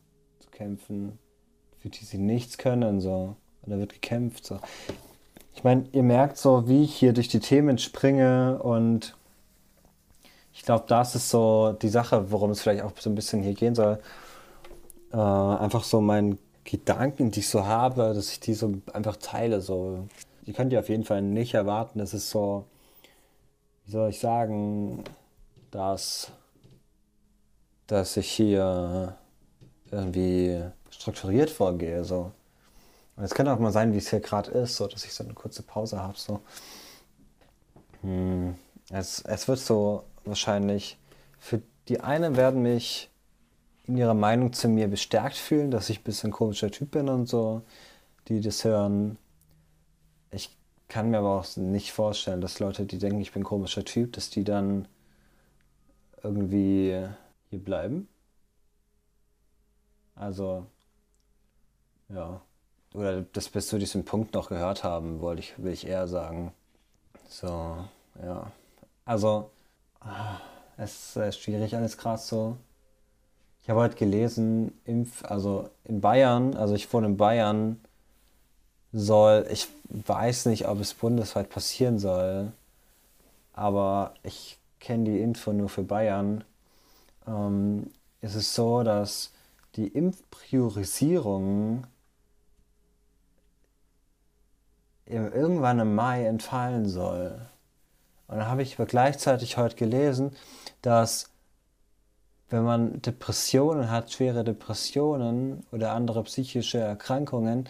kämpfen, 0.52 1.18
für 1.80 1.90
die 1.90 2.06
sie 2.06 2.18
nichts 2.18 2.58
können. 2.58 3.02
So. 3.02 3.36
Und 3.62 3.72
da 3.72 3.78
wird 3.78 3.94
gekämpft. 3.94 4.46
So. 4.46 4.60
Ich 5.54 5.64
meine, 5.64 5.86
ihr 5.92 6.04
merkt 6.04 6.38
so, 6.38 6.68
wie 6.68 6.84
ich 6.84 6.96
hier 6.96 7.14
durch 7.14 7.28
die 7.28 7.40
Themen 7.40 7.78
springe 7.78 8.62
und 8.62 9.16
ich 10.54 10.64
glaube, 10.64 10.86
das 10.88 11.16
ist 11.16 11.30
so 11.30 11.76
die 11.82 11.90
Sache, 11.90 12.32
worum 12.32 12.52
es 12.52 12.62
vielleicht 12.62 12.84
auch 12.84 12.92
so 12.98 13.10
ein 13.10 13.16
bisschen 13.16 13.42
hier 13.42 13.54
gehen 13.54 13.74
soll. 13.74 14.00
Äh, 15.12 15.18
einfach 15.18 15.84
so 15.84 16.02
meinen 16.02 16.38
Gedanken, 16.64 17.32
die 17.32 17.40
ich 17.40 17.50
so 17.50 17.66
habe, 17.66 18.14
dass 18.14 18.32
ich 18.32 18.40
die 18.40 18.54
so 18.54 18.74
einfach 18.94 19.18
teile. 19.18 19.62
So. 19.62 20.08
Ihr 20.46 20.54
könnt 20.54 20.74
ja 20.74 20.80
auf 20.80 20.90
jeden 20.90 21.04
Fall 21.04 21.22
nicht 21.22 21.54
erwarten, 21.54 22.00
dass 22.00 22.14
es 22.14 22.30
so, 22.30 22.66
wie 23.86 23.92
soll 23.92 24.10
ich 24.10 24.20
sagen, 24.20 25.04
dass, 25.72 26.32
dass 27.88 28.18
ich 28.18 28.30
hier 28.30 29.18
irgendwie 29.92 30.64
strukturiert 30.90 31.50
vorgehe. 31.50 32.04
So. 32.04 32.32
Und 33.16 33.24
es 33.24 33.34
kann 33.34 33.48
auch 33.48 33.60
mal 33.60 33.72
sein, 33.72 33.94
wie 33.94 33.98
es 33.98 34.10
hier 34.10 34.20
gerade 34.20 34.52
ist, 34.52 34.76
so 34.78 34.88
dass 34.88 35.06
ich 35.06 35.14
so 35.14 35.24
eine 35.24 35.34
kurze 35.34 35.64
Pause 35.64 36.02
habe. 36.02 36.18
So. 36.18 36.42
Hm. 38.02 38.56
Es, 38.90 39.22
es 39.22 39.48
wird 39.48 39.60
so 39.60 40.04
wahrscheinlich, 40.26 40.98
für 41.40 41.62
die 41.88 42.02
einen 42.02 42.36
werden 42.36 42.62
mich 42.62 43.10
in 43.88 43.98
ihrer 43.98 44.14
Meinung 44.14 44.54
zu 44.54 44.68
mir 44.68 44.88
bestärkt 44.88 45.36
fühlen, 45.36 45.72
dass 45.72 45.90
ich 45.90 46.00
ein 46.00 46.04
bisschen 46.04 46.32
komischer 46.32 46.72
Typ 46.72 46.92
bin 46.92 47.10
und 47.10 47.28
so, 47.28 47.62
die 48.28 48.42
das 48.42 48.64
hören. 48.64 49.18
Ich 50.32 50.56
kann 50.88 51.10
mir 51.10 51.20
aber 51.20 51.40
auch 51.40 51.58
nicht 51.58 51.92
vorstellen, 51.92 52.42
dass 52.42 52.60
Leute, 52.60 52.86
die 52.86 52.98
denken, 52.98 53.22
ich 53.22 53.32
bin 53.32 53.44
komischer 53.44 53.84
Typ, 53.84 54.14
dass 54.14 54.30
die 54.30 54.44
dann 54.44 54.88
irgendwie 56.24 57.06
hier 57.50 57.60
bleiben. 57.60 58.08
Also, 60.16 60.66
ja 62.10 62.42
oder 62.94 63.22
das 63.22 63.50
bis 63.50 63.68
zu 63.68 63.80
diesem 63.80 64.04
Punkt 64.04 64.34
noch 64.34 64.50
gehört 64.50 64.84
haben, 64.84 65.22
wollte 65.22 65.42
ich, 65.42 65.54
will 65.58 65.72
ich 65.72 65.88
eher 65.88 66.08
sagen. 66.08 66.52
So, 67.28 67.78
ja. 68.22 68.52
Also, 69.06 69.50
ah, 70.02 70.38
es 70.78 71.16
ist 71.16 71.40
schwierig 71.40 71.76
alles 71.76 71.98
krass 71.98 72.28
so. 72.28 72.58
Ich 73.64 73.70
habe 73.70 73.80
heute 73.80 73.96
gelesen, 73.96 74.74
Impf, 74.86 75.24
also 75.24 75.70
in 75.86 76.02
Bayern, 76.02 76.56
also 76.56 76.74
ich 76.74 76.92
wohne 76.92 77.08
in 77.08 77.18
Bayern, 77.18 77.80
soll, 78.92 79.46
ich 79.50 79.68
weiß 79.90 80.48
nicht, 80.48 80.68
ob 80.68 80.80
es 80.80 80.94
bundesweit 80.94 81.50
passieren 81.50 82.00
soll, 82.00 82.52
aber 83.54 84.16
ich 84.24 84.58
kenne 84.80 85.06
die 85.06 85.22
Info 85.22 85.54
nur 85.54 85.70
für 85.70 85.84
Bayern. 85.84 86.44
Ähm, 87.28 87.92
es 88.20 88.36
ist 88.36 88.54
so, 88.54 88.84
dass 88.84 89.32
die 89.76 89.88
Impfpriorisierung 89.88 91.88
irgendwann 95.06 95.80
im 95.80 95.96
Mai 95.96 96.26
entfallen 96.26 96.88
soll. 96.88 97.48
Und 98.28 98.38
dann 98.38 98.48
habe 98.48 98.62
ich 98.62 98.76
aber 98.76 98.86
gleichzeitig 98.86 99.58
heute 99.58 99.76
gelesen, 99.76 100.36
dass 100.82 101.30
wenn 102.50 102.64
man 102.64 103.02
Depressionen 103.02 103.90
hat, 103.90 104.12
schwere 104.12 104.44
Depressionen 104.44 105.66
oder 105.72 105.94
andere 105.94 106.24
psychische 106.24 106.80
Erkrankungen, 106.80 107.70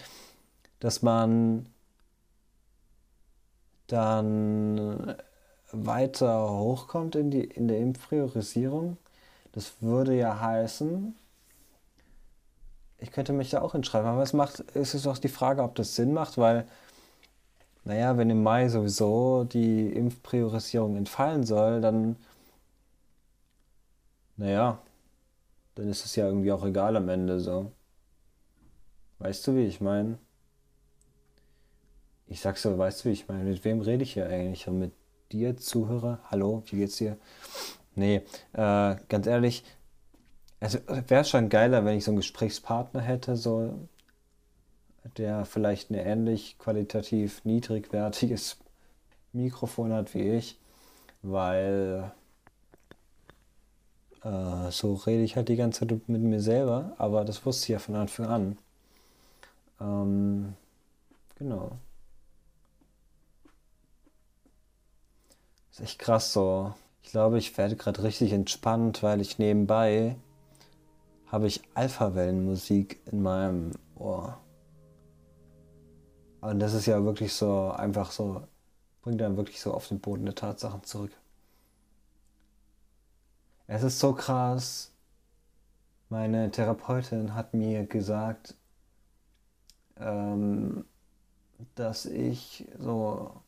dass 0.79 1.03
man 1.03 1.67
dann 3.88 5.15
weiter 5.72 6.50
hochkommt 6.50 7.15
in, 7.15 7.29
die, 7.29 7.43
in 7.43 7.67
der 7.67 7.77
Impfpriorisierung. 7.77 8.98
Das 9.51 9.81
würde 9.81 10.17
ja 10.17 10.39
heißen, 10.39 11.15
ich 13.01 13.12
könnte 13.12 13.34
mich 13.34 13.50
da 13.50 13.62
auch 13.62 13.74
hinschreiben, 13.74 14.08
aber 14.08 14.22
es 14.22 14.34
macht, 14.34 14.63
es 14.75 14.93
ist 14.93 15.05
doch 15.05 15.17
die 15.17 15.27
Frage, 15.27 15.63
ob 15.63 15.75
das 15.75 15.96
Sinn 15.96 16.13
macht, 16.13 16.38
weil, 16.38 16.67
naja, 17.84 18.15
wenn 18.17 18.29
im 18.29 18.43
Mai 18.43 18.70
sowieso 18.70 19.43
die 19.43 19.91
Impfpriorisierung 19.91 20.96
entfallen 20.96 21.43
soll, 21.43 21.81
dann, 21.81 22.15
naja, 24.38 24.79
dann 25.75 25.89
ist 25.89 26.05
es 26.05 26.15
ja 26.15 26.27
irgendwie 26.27 26.51
auch 26.51 26.63
egal 26.63 26.96
am 26.96 27.10
Ende 27.10 27.39
so. 27.39 27.72
Weißt 29.20 29.46
du, 29.48 29.55
wie 29.55 29.65
ich 29.65 29.81
meine? 29.81 30.20
Ich 32.27 32.39
sag's 32.39 32.62
so, 32.62 32.77
weißt 32.77 33.03
du, 33.03 33.10
wie 33.10 33.13
ich 33.13 33.27
meine? 33.27 33.43
Mit 33.43 33.65
wem 33.65 33.81
rede 33.81 34.03
ich 34.03 34.13
hier 34.13 34.27
eigentlich? 34.27 34.67
Mit 34.67 34.93
dir, 35.31 35.58
Zuhörer? 35.58 36.20
Hallo, 36.29 36.63
wie 36.67 36.77
geht's 36.77 36.98
dir? 36.98 37.17
Nee, 37.96 38.24
äh, 38.53 38.96
ganz 39.10 39.27
ehrlich, 39.27 39.63
also 40.62 40.80
wäre 40.88 41.25
schon 41.25 41.50
geiler, 41.50 41.86
wenn 41.86 41.98
ich 41.98 42.06
so 42.06 42.12
einen 42.12 42.18
Gesprächspartner 42.18 43.01
hätte, 43.01 43.36
so, 43.36 43.88
der 45.18 45.46
vielleicht 45.46 45.89
ein 45.91 45.96
ähnlich 45.96 46.58
qualitativ 46.60 47.44
niedrigwertiges 47.46 48.58
Mikrofon 49.34 49.91
hat 49.94 50.13
wie 50.13 50.30
ich, 50.32 50.60
weil 51.24 52.12
äh, 54.24 54.72
so 54.72 54.94
rede 54.96 55.24
ich 55.24 55.36
halt 55.36 55.50
die 55.50 55.56
ganze 55.56 55.88
Zeit 55.88 56.08
mit 56.08 56.22
mir 56.22 56.41
selber, 56.41 56.94
aber 56.98 57.25
das 57.25 57.46
wusste 57.46 57.65
ich 57.65 57.70
ja 57.70 57.80
von 57.80 57.96
Anfang 57.96 58.27
an. 58.27 58.58
Ähm, 59.80 60.56
genau. 61.36 61.77
ist 65.72 65.82
echt 65.82 66.00
krass 66.00 66.34
so. 66.34 66.74
Ich 67.03 67.12
glaube, 67.12 67.38
ich 67.39 67.58
werde 67.58 67.75
gerade 67.75 68.03
richtig 68.03 68.32
entspannt, 68.34 69.01
weil 69.03 69.22
ich 69.22 69.39
nebenbei 69.39 70.18
habe 71.31 71.47
ich 71.47 71.61
Alpha-Wellenmusik 71.75 73.00
in 73.09 73.21
meinem 73.21 73.71
Ohr. 73.95 74.38
Und 76.41 76.59
das 76.59 76.73
ist 76.73 76.88
ja 76.88 77.03
wirklich 77.05 77.33
so 77.33 77.71
einfach 77.71 78.11
so, 78.11 78.43
bringt 79.01 79.21
dann 79.21 79.38
wirklich 79.38 79.61
so 79.61 79.73
auf 79.73 79.88
den 79.88 80.01
Boden 80.01 80.25
der 80.25 80.35
Tatsachen 80.35 80.83
zurück. 80.83 81.11
Es 83.67 83.83
ist 83.83 84.00
so 84.00 84.11
krass. 84.11 84.91
Meine 86.09 86.51
Therapeutin 86.51 87.33
hat 87.33 87.53
mir 87.53 87.85
gesagt, 87.85 88.55
ähm, 89.97 90.83
dass 91.75 92.05
ich 92.05 92.67
so, 92.77 93.41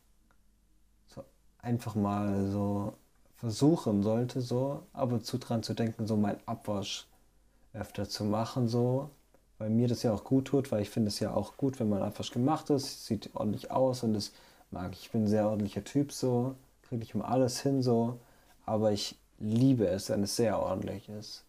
so 1.08 1.22
einfach 1.58 1.94
mal 1.94 2.50
so 2.50 2.96
versuchen 3.36 4.02
sollte, 4.02 4.40
so 4.40 4.86
ab 4.94 5.12
und 5.12 5.26
zu 5.26 5.36
dran 5.36 5.62
zu 5.62 5.74
denken, 5.74 6.06
so 6.06 6.16
mein 6.16 6.38
Abwasch 6.46 7.06
öfter 7.74 8.08
zu 8.08 8.24
machen, 8.24 8.68
so, 8.68 9.10
weil 9.58 9.70
mir 9.70 9.88
das 9.88 10.02
ja 10.02 10.12
auch 10.12 10.24
gut 10.24 10.46
tut, 10.46 10.72
weil 10.72 10.82
ich 10.82 10.90
finde 10.90 11.08
es 11.08 11.20
ja 11.20 11.34
auch 11.34 11.56
gut, 11.56 11.80
wenn 11.80 11.88
man 11.88 12.02
Abwasch 12.02 12.30
gemacht 12.30 12.70
ist, 12.70 13.06
sieht 13.06 13.30
ordentlich 13.34 13.70
aus 13.70 14.02
und 14.02 14.14
das 14.14 14.32
mag 14.70 14.92
ich. 14.92 15.02
Ich 15.02 15.10
bin 15.10 15.24
ein 15.24 15.28
sehr 15.28 15.48
ordentlicher 15.48 15.84
Typ, 15.84 16.12
so, 16.12 16.54
kriege 16.88 17.02
ich 17.02 17.14
immer 17.14 17.28
alles 17.28 17.60
hin, 17.60 17.82
so, 17.82 18.18
aber 18.66 18.92
ich 18.92 19.16
liebe 19.38 19.86
es, 19.86 20.08
wenn 20.08 20.22
es 20.22 20.36
sehr 20.36 20.58
ordentlich 20.60 21.08
ist. 21.08 21.44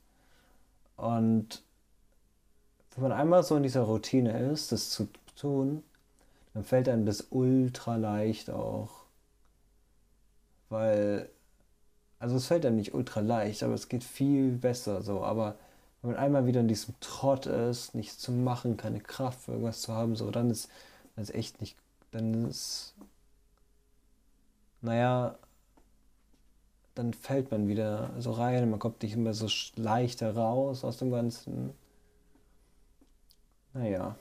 Und 0.97 1.61
wenn 2.95 3.03
man 3.03 3.11
einmal 3.11 3.43
so 3.43 3.55
in 3.55 3.63
dieser 3.63 3.81
Routine 3.81 4.51
ist, 4.51 4.71
das 4.71 4.89
zu 4.89 5.07
tun, 5.35 5.83
dann 6.53 6.63
fällt 6.63 6.87
einem 6.87 7.05
das 7.05 7.27
ultra 7.29 7.97
leicht 7.97 8.49
auch. 8.49 9.03
Weil, 10.69 11.29
also 12.19 12.37
es 12.37 12.47
fällt 12.47 12.65
einem 12.65 12.77
nicht 12.77 12.93
ultra 12.93 13.19
leicht, 13.19 13.63
aber 13.63 13.73
es 13.73 13.89
geht 13.89 14.03
viel 14.03 14.51
besser 14.51 15.01
so. 15.01 15.21
Aber 15.21 15.55
wenn 16.05 16.13
man 16.13 16.23
einmal 16.23 16.45
wieder 16.45 16.59
in 16.59 16.67
diesem 16.67 16.93
Trott 16.99 17.47
ist, 17.47 17.95
nichts 17.95 18.19
zu 18.19 18.31
machen, 18.31 18.77
keine 18.77 19.01
Kraft 19.01 19.41
für 19.41 19.53
irgendwas 19.53 19.81
zu 19.81 19.91
haben, 19.91 20.15
so, 20.15 20.29
dann 20.29 20.51
ist 20.51 20.69
das 21.15 21.31
echt 21.31 21.61
nicht, 21.61 21.75
dann 22.11 22.45
ist, 22.45 22.93
naja, 24.81 25.35
dann 26.93 27.13
fällt 27.13 27.49
man 27.49 27.67
wieder 27.67 28.13
so 28.19 28.31
rein, 28.33 28.69
man 28.69 28.77
kommt 28.77 29.01
nicht 29.01 29.13
immer 29.13 29.33
so 29.33 29.47
leicht 29.75 30.21
heraus 30.21 30.83
aus 30.83 30.97
dem 30.97 31.09
Ganzen. 31.09 31.73
Naja. 33.73 34.15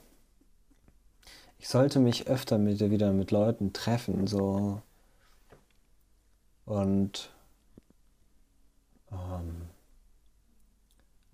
Ich 1.58 1.68
sollte 1.68 2.00
mich 2.00 2.28
öfter 2.28 2.56
mit, 2.56 2.80
wieder 2.80 3.12
mit 3.12 3.30
Leuten 3.30 3.74
treffen, 3.74 4.26
so. 4.26 4.80
Und 6.64 7.30
ähm, 9.12 9.68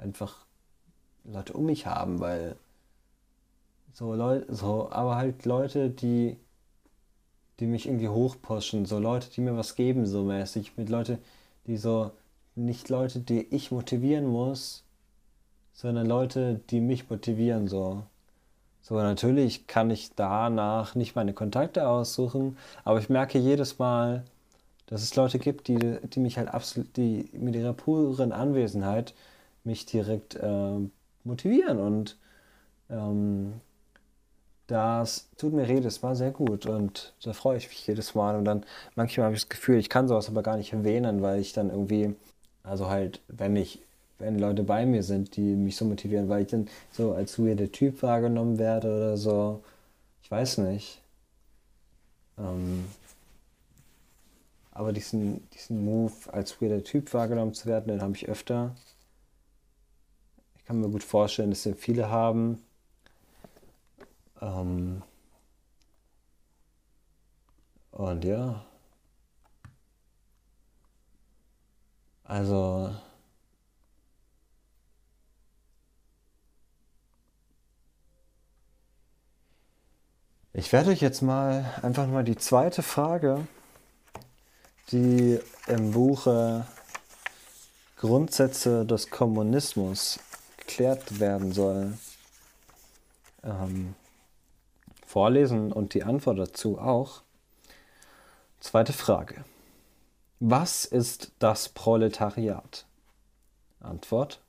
einfach 0.01 0.47
Leute 1.25 1.53
um 1.53 1.67
mich 1.67 1.87
haben, 1.87 2.21
weil 2.21 2.57
so 3.93 4.15
Leute, 4.15 4.55
so, 4.55 4.91
aber 4.91 5.17
halt 5.17 5.45
Leute, 5.45 5.91
die 5.91 6.37
die 7.61 7.67
mich 7.67 7.87
irgendwie 7.87 8.09
hochpushen, 8.09 8.87
so 8.87 8.99
Leute, 8.99 9.29
die 9.31 9.43
mir 9.43 9.57
was 9.57 9.77
geben, 9.77 10.07
so 10.07 10.25
mäßig, 10.25 10.77
mit 10.77 10.89
Leute, 10.89 11.19
die 11.67 11.77
so, 11.77 12.11
nicht 12.57 12.89
Leute, 12.89 13.21
die 13.21 13.43
ich 13.55 13.71
motivieren 13.71 14.27
muss, 14.27 14.83
sondern 15.75 16.07
Leute, 16.07 16.61
die 16.71 16.81
mich 16.81 17.09
motivieren, 17.11 17.69
so. 17.69 18.03
So, 18.83 18.95
natürlich 18.95 19.67
kann 19.67 19.91
ich 19.91 20.15
danach 20.17 20.95
nicht 20.95 21.15
meine 21.15 21.35
Kontakte 21.35 21.87
aussuchen, 21.87 22.57
aber 22.83 22.99
ich 22.99 23.11
merke 23.11 23.39
jedes 23.39 23.79
Mal, 23.79 24.25
dass 24.87 25.03
es 25.03 25.15
Leute 25.15 25.39
gibt, 25.39 25.69
die, 25.69 25.99
die 26.03 26.21
mich 26.21 26.39
halt 26.39 26.49
absolut, 26.49 26.97
die 26.97 27.29
mit 27.35 27.55
ihrer 27.55 27.75
puren 27.75 28.33
Anwesenheit 28.33 29.15
mich 29.65 29.87
direkt 29.87 30.37
äh, 30.37 30.79
motivieren 31.25 31.79
und 31.79 32.17
ähm, 32.89 33.55
das 34.71 35.29
tut 35.37 35.53
mir 35.53 35.67
jedes 35.67 36.01
Mal 36.03 36.15
sehr 36.15 36.31
gut 36.31 36.67
und 36.67 37.13
da 37.25 37.33
freue 37.33 37.57
ich 37.57 37.69
mich 37.69 37.87
jedes 37.89 38.15
Mal. 38.15 38.37
Und 38.37 38.45
dann 38.45 38.65
manchmal 38.95 39.27
habe 39.27 39.35
ich 39.35 39.43
das 39.43 39.49
Gefühl, 39.49 39.79
ich 39.79 39.89
kann 39.89 40.07
sowas 40.07 40.29
aber 40.29 40.45
gar 40.45 40.57
nicht 40.57 40.73
erwähnen, 40.73 41.23
weil 41.23 41.41
ich 41.41 41.53
dann 41.53 41.71
irgendwie, 41.71 42.15
also 42.63 42.89
halt, 42.89 43.21
wenn 43.27 43.57
ich, 43.57 43.81
wenn 44.21 44.39
Leute 44.39 44.63
bei 44.63 44.87
mir 44.87 45.03
sind, 45.03 45.35
die 45.37 45.57
mich 45.57 45.77
so 45.77 45.85
motivieren, 45.85 46.29
weil 46.29 46.43
ich 46.43 46.49
dann 46.49 46.69
so 46.93 47.15
als 47.15 47.39
weirder 47.39 47.73
Typ 47.73 48.01
wahrgenommen 48.03 48.59
werde 48.59 48.97
oder 48.97 49.17
so. 49.17 49.65
Ich 50.23 50.31
weiß 50.31 50.59
nicht. 50.59 51.01
Ähm, 52.39 52.85
aber 54.71 54.93
diesen, 54.93 55.51
diesen 55.51 55.85
Move 55.85 56.13
als 56.33 56.63
weirder 56.63 56.85
Typ 56.85 57.13
wahrgenommen 57.13 57.55
zu 57.55 57.67
werden, 57.67 57.89
den 57.89 58.03
habe 58.03 58.15
ich 58.15 58.29
öfter. 58.29 58.77
Kann 60.71 60.83
mir 60.83 60.89
gut 60.89 61.03
vorstellen, 61.03 61.51
dass 61.51 61.65
den 61.65 61.75
viele 61.75 62.11
haben. 62.11 62.63
Ähm 64.41 65.03
und 67.91 68.25
ja, 68.25 68.65
also 72.23 72.95
ich 80.53 80.73
werde 80.73 80.91
euch 80.91 81.01
jetzt 81.01 81.21
mal 81.21 81.65
einfach 81.83 82.07
mal 82.07 82.23
die 82.23 82.37
zweite 82.37 82.85
Frage, 82.85 83.45
die 84.93 85.41
im 85.67 85.91
Buche 85.91 86.65
Grundsätze 87.97 88.87
des 88.87 89.11
Kommunismus 89.11 90.21
geklärt 90.71 91.19
werden 91.19 91.53
soll, 91.53 91.95
ähm, 93.43 93.95
vorlesen 95.05 95.73
und 95.73 95.95
die 95.95 96.05
Antwort 96.05 96.39
dazu 96.39 96.79
auch. 96.79 97.23
Zweite 98.61 98.93
Frage. 98.93 99.45
Was 100.39 100.85
ist 100.85 101.33
das 101.41 101.69
Proletariat? 101.69 102.87
Antwort. 103.81 104.41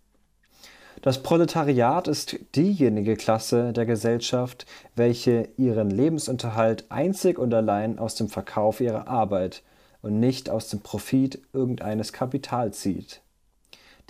Das 1.01 1.23
Proletariat 1.23 2.07
ist 2.07 2.37
diejenige 2.55 3.15
Klasse 3.15 3.73
der 3.73 3.87
Gesellschaft, 3.87 4.67
welche 4.95 5.49
ihren 5.57 5.89
Lebensunterhalt 5.89 6.85
einzig 6.89 7.39
und 7.39 7.51
allein 7.53 7.97
aus 7.97 8.13
dem 8.13 8.29
Verkauf 8.29 8.79
ihrer 8.79 9.07
Arbeit 9.07 9.63
und 10.03 10.19
nicht 10.19 10.49
aus 10.49 10.69
dem 10.69 10.81
Profit 10.81 11.41
irgendeines 11.53 12.13
Kapitals 12.13 12.81
zieht, 12.81 13.21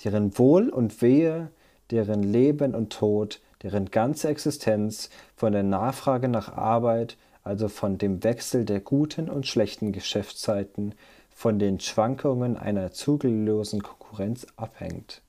deren 0.03 0.37
Wohl 0.37 0.69
und 0.69 1.01
Wehe, 1.01 1.51
deren 1.91 2.23
Leben 2.23 2.73
und 2.73 2.91
Tod 2.91 3.41
deren 3.63 3.91
ganze 3.91 4.29
Existenz 4.29 5.09
von 5.35 5.53
der 5.53 5.63
Nachfrage 5.63 6.27
nach 6.27 6.55
Arbeit, 6.55 7.17
also 7.43 7.67
von 7.67 7.97
dem 7.97 8.23
Wechsel 8.23 8.65
der 8.65 8.79
guten 8.79 9.29
und 9.29 9.47
schlechten 9.47 9.91
Geschäftszeiten, 9.91 10.95
von 11.29 11.59
den 11.59 11.79
Schwankungen 11.79 12.57
einer 12.57 12.91
zügellosen 12.91 13.81
Konkurrenz 13.81 14.47
abhängt. 14.55 15.21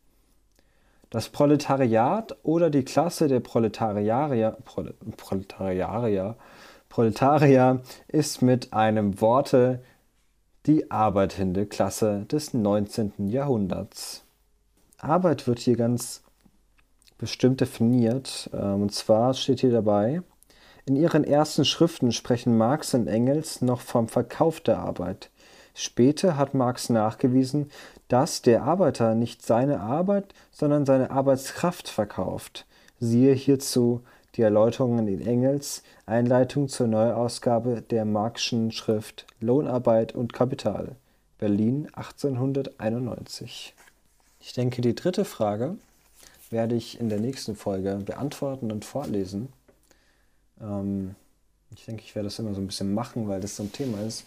Das 1.10 1.28
Proletariat 1.28 2.36
oder 2.42 2.70
die 2.70 2.84
Klasse 2.84 3.28
der 3.28 3.40
Proletarier, 3.40 4.56
Proletarier, 5.16 6.36
Proletarier 6.88 7.82
ist 8.08 8.42
mit 8.42 8.72
einem 8.72 9.20
Worte 9.20 9.82
die 10.66 10.90
arbeitende 10.90 11.66
Klasse 11.66 12.24
des 12.30 12.54
19. 12.54 13.28
Jahrhunderts. 13.28 14.24
Arbeit 14.98 15.46
wird 15.46 15.58
hier 15.58 15.76
ganz 15.76 16.22
bestimmt 17.22 17.60
definiert. 17.60 18.50
Ähm, 18.52 18.82
und 18.82 18.92
zwar 18.92 19.32
steht 19.32 19.60
hier 19.60 19.70
dabei, 19.70 20.22
in 20.84 20.96
ihren 20.96 21.22
ersten 21.22 21.64
Schriften 21.64 22.10
sprechen 22.10 22.58
Marx 22.58 22.94
und 22.94 23.06
Engels 23.06 23.62
noch 23.62 23.80
vom 23.80 24.08
Verkauf 24.08 24.60
der 24.60 24.80
Arbeit. 24.80 25.30
Später 25.72 26.36
hat 26.36 26.52
Marx 26.52 26.90
nachgewiesen, 26.90 27.70
dass 28.08 28.42
der 28.42 28.64
Arbeiter 28.64 29.14
nicht 29.14 29.46
seine 29.46 29.78
Arbeit, 29.80 30.34
sondern 30.50 30.84
seine 30.84 31.12
Arbeitskraft 31.12 31.88
verkauft. 31.88 32.66
Siehe 32.98 33.32
hierzu 33.34 34.02
die 34.34 34.42
Erläuterungen 34.42 35.06
in 35.06 35.24
Engels 35.24 35.84
Einleitung 36.04 36.68
zur 36.68 36.88
Neuausgabe 36.88 37.82
der 37.82 38.04
Marxschen 38.04 38.72
Schrift 38.72 39.26
Lohnarbeit 39.38 40.12
und 40.12 40.32
Kapital, 40.32 40.96
Berlin 41.38 41.86
1891. 41.92 43.74
Ich 44.40 44.52
denke, 44.54 44.82
die 44.82 44.96
dritte 44.96 45.24
Frage 45.24 45.76
werde 46.52 46.74
ich 46.74 47.00
in 47.00 47.08
der 47.08 47.20
nächsten 47.20 47.56
Folge 47.56 47.96
beantworten 47.96 48.70
und 48.70 48.84
vorlesen. 48.84 49.52
Ähm, 50.60 51.14
ich 51.74 51.86
denke, 51.86 52.02
ich 52.04 52.14
werde 52.14 52.28
das 52.28 52.38
immer 52.38 52.54
so 52.54 52.60
ein 52.60 52.66
bisschen 52.66 52.94
machen, 52.94 53.28
weil 53.28 53.40
das 53.40 53.56
so 53.56 53.62
ein 53.62 53.72
Thema 53.72 54.00
ist, 54.02 54.24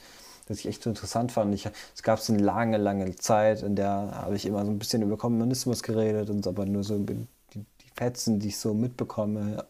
das 0.48 0.60
ich 0.60 0.68
echt 0.68 0.84
so 0.84 0.90
interessant 0.90 1.32
fand. 1.32 1.54
Ich, 1.54 1.68
es 1.96 2.04
gab 2.04 2.20
so 2.20 2.34
eine 2.34 2.42
lange, 2.44 2.78
lange 2.78 3.16
Zeit, 3.16 3.62
in 3.62 3.76
der 3.76 4.12
habe 4.14 4.36
ich 4.36 4.46
immer 4.46 4.66
so 4.66 4.72
ein 4.72 4.80
bisschen 4.80 5.02
über 5.02 5.18
Kommunismus 5.18 5.84
geredet 5.84 6.30
und 6.30 6.48
aber 6.48 6.66
nur 6.66 6.84
so 6.84 6.98
die, 6.98 7.28
die 7.54 7.90
Fetzen, 7.96 8.40
die 8.40 8.50
ich 8.50 8.58
so 8.58 8.74
mitbekomme, 8.74 9.66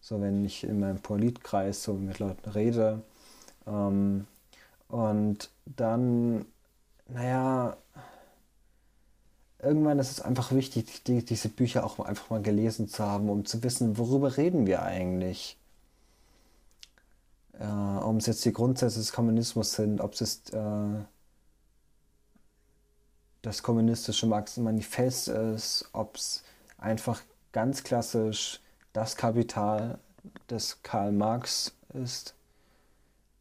so 0.00 0.20
wenn 0.20 0.44
ich 0.44 0.64
in 0.64 0.80
meinem 0.80 1.00
Politkreis 1.00 1.82
so 1.82 1.94
mit 1.94 2.18
Leuten 2.18 2.50
rede. 2.50 3.02
Ähm, 3.66 4.26
und 4.88 5.50
dann, 5.64 6.46
naja, 7.08 7.76
irgendwann 9.62 9.98
ist 9.98 10.10
es 10.10 10.20
einfach 10.20 10.52
wichtig, 10.52 11.02
die, 11.04 11.24
diese 11.24 11.48
Bücher 11.48 11.84
auch 11.84 11.98
einfach 12.00 12.30
mal 12.30 12.42
gelesen 12.42 12.88
zu 12.88 13.04
haben, 13.04 13.28
um 13.28 13.44
zu 13.44 13.62
wissen, 13.62 13.98
worüber 13.98 14.36
reden 14.36 14.66
wir 14.66 14.82
eigentlich? 14.82 15.56
Äh, 17.58 17.64
ob 17.64 18.16
es 18.18 18.26
jetzt 18.26 18.44
die 18.44 18.52
Grundsätze 18.52 18.98
des 18.98 19.12
Kommunismus 19.12 19.72
sind, 19.72 20.00
ob 20.00 20.18
es 20.20 20.40
äh, 20.50 21.04
das 23.42 23.62
kommunistische 23.62 24.26
Manifest 24.26 25.28
ist, 25.28 25.88
ob 25.92 26.16
es 26.16 26.42
einfach 26.78 27.22
ganz 27.52 27.82
klassisch 27.84 28.60
das 28.92 29.16
Kapital 29.16 29.98
des 30.48 30.82
Karl 30.82 31.12
Marx 31.12 31.72
ist, 31.94 32.34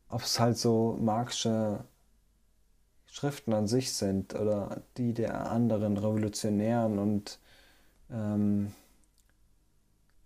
ob 0.10 0.22
es 0.22 0.40
halt 0.40 0.58
so 0.58 0.98
Marxische 1.02 1.84
Schriften 3.12 3.54
an 3.54 3.68
sich 3.68 3.94
sind 3.94 4.36
oder 4.36 4.82
die 4.98 5.14
der 5.14 5.52
anderen 5.52 5.98
Revolutionären 5.98 7.00
und 7.00 7.40
ähm, 8.12 8.74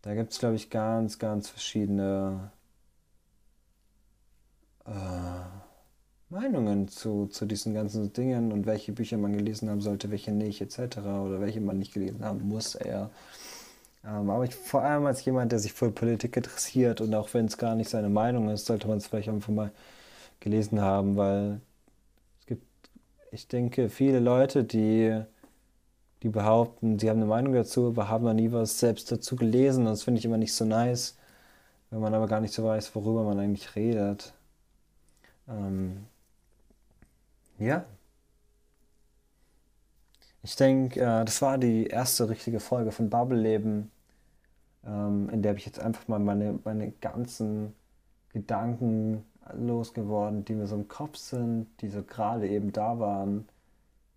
da 0.02 0.14
gibt 0.16 0.34
es, 0.34 0.40
glaube 0.40 0.56
ich, 0.56 0.70
ganz, 0.70 1.18
ganz 1.18 1.50
verschiedene 1.50 2.52
äh, 4.86 4.92
Meinungen 6.30 6.90
zu, 6.90 7.28
zu 7.28 7.46
diesen 7.46 7.74
ganzen 7.74 8.12
Dingen 8.12 8.52
und 8.52 8.66
welche 8.66 8.92
Bücher 8.92 9.18
man 9.18 9.38
gelesen 9.38 9.70
haben 9.70 9.80
sollte, 9.82 10.12
welche 10.12 10.32
nicht, 10.32 10.60
etc. 10.62 10.98
oder 10.98 11.40
welche 11.40 11.62
man 11.62 11.80
nicht 11.80 11.94
gelesen 11.94 12.26
haben 12.26 12.48
muss, 12.50 12.76
eher. 12.76 13.12
Ähm, 14.06 14.30
aber 14.30 14.44
ich, 14.44 14.56
vor 14.56 14.82
allem 14.82 15.06
als 15.06 15.24
jemand, 15.24 15.54
der 15.54 15.60
sich 15.60 15.72
für 15.72 15.90
Politik 15.92 16.36
interessiert 16.36 17.00
und 17.00 17.16
auch 17.16 17.34
wenn 17.34 17.46
es 17.46 17.58
gar 17.58 17.76
nicht 17.76 17.90
seine 17.90 18.10
Meinung 18.10 18.50
ist, 18.50 18.66
sollte 18.66 18.90
man 18.90 18.98
es 18.98 19.08
vielleicht 19.08 19.30
einfach 19.30 19.54
mal 19.54 19.72
gelesen 20.42 20.82
haben, 20.82 21.16
weil 21.16 21.62
ich 23.34 23.48
denke, 23.48 23.90
viele 23.90 24.20
Leute, 24.20 24.64
die, 24.64 25.24
die 26.22 26.30
behaupten, 26.30 27.00
sie 27.00 27.10
haben 27.10 27.18
eine 27.18 27.26
Meinung 27.26 27.54
dazu, 27.54 27.88
aber 27.88 28.08
haben 28.08 28.26
noch 28.26 28.34
nie 28.34 28.52
was 28.52 28.80
selbst 28.80 29.12
dazu 29.12 29.36
gelesen. 29.36 29.86
Das 29.86 30.04
finde 30.04 30.20
ich 30.20 30.26
immer 30.26 30.38
nicht 30.38 30.54
so 30.54 30.66
nice, 30.66 31.18
wenn 31.90 32.00
man 32.00 32.14
aber 32.14 32.28
gar 32.28 32.42
nicht 32.42 32.54
so 32.54 32.64
weiß, 32.64 32.94
worüber 32.96 33.24
man 33.24 33.40
eigentlich 33.40 33.76
redet. 33.76 34.34
Ähm, 35.50 36.06
ja. 37.58 37.86
Ich 40.44 40.56
denke, 40.56 41.00
äh, 41.00 41.26
das 41.26 41.42
war 41.42 41.58
die 41.58 41.88
erste 41.88 42.30
richtige 42.30 42.60
Folge 42.60 42.92
von 42.92 43.10
Bubble-Leben, 43.10 43.92
ähm, 44.86 45.30
in 45.30 45.42
der 45.42 45.56
ich 45.56 45.66
jetzt 45.66 45.80
einfach 45.80 46.08
mal 46.08 46.20
meine, 46.20 46.60
meine 46.64 46.92
ganzen 46.92 47.74
Gedanken 48.30 49.24
losgeworden, 49.58 50.46
die 50.46 50.54
mir 50.54 50.68
so 50.68 50.76
im 50.76 50.88
Kopf 50.88 51.18
sind, 51.18 51.68
die 51.82 51.90
so 51.90 52.04
gerade 52.04 52.48
eben 52.48 52.72
da 52.72 53.00
waren, 53.00 53.48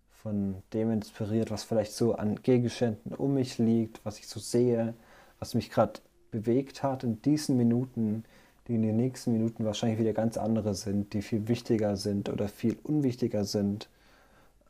von 0.09 0.55
dem 0.73 0.91
inspiriert, 0.91 1.51
was 1.51 1.63
vielleicht 1.63 1.93
so 1.93 2.15
an 2.15 2.41
Gegenständen 2.41 3.13
um 3.13 3.35
mich 3.35 3.57
liegt, 3.57 4.03
was 4.05 4.19
ich 4.19 4.27
so 4.27 4.39
sehe, 4.39 4.93
was 5.39 5.53
mich 5.53 5.69
gerade 5.69 6.01
bewegt 6.31 6.83
hat 6.83 7.03
in 7.03 7.21
diesen 7.21 7.55
Minuten, 7.55 8.25
die 8.67 8.75
in 8.75 8.81
den 8.81 8.97
nächsten 8.97 9.31
Minuten 9.31 9.63
wahrscheinlich 9.63 9.99
wieder 9.99 10.13
ganz 10.13 10.37
andere 10.37 10.75
sind, 10.75 11.13
die 11.13 11.21
viel 11.21 11.47
wichtiger 11.47 11.95
sind 11.95 12.29
oder 12.29 12.49
viel 12.49 12.77
unwichtiger 12.83 13.45
sind. 13.45 13.89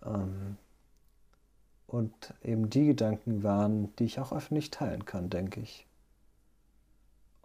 Ähm, 0.05 0.57
und 1.87 2.13
eben 2.43 2.69
die 2.69 2.85
Gedanken 2.85 3.41
waren, 3.43 3.95
die 3.95 4.05
ich 4.05 4.19
auch 4.19 4.33
öffentlich 4.33 4.69
teilen 4.69 5.05
kann, 5.05 5.29
denke 5.29 5.61
ich. 5.61 5.86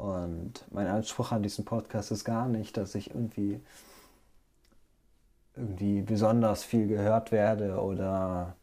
Und 0.02 0.64
mein 0.72 0.88
Anspruch 0.88 1.30
an 1.30 1.44
diesem 1.44 1.64
Podcast 1.64 2.10
ist 2.10 2.24
gar 2.24 2.48
nicht, 2.48 2.76
dass 2.76 2.96
ich 2.96 3.10
irgendwie 3.10 3.60
irgendwie 5.54 6.02
besonders 6.02 6.64
viel 6.64 6.88
gehört 6.88 7.30
werde 7.30 7.80
oder 7.80 8.56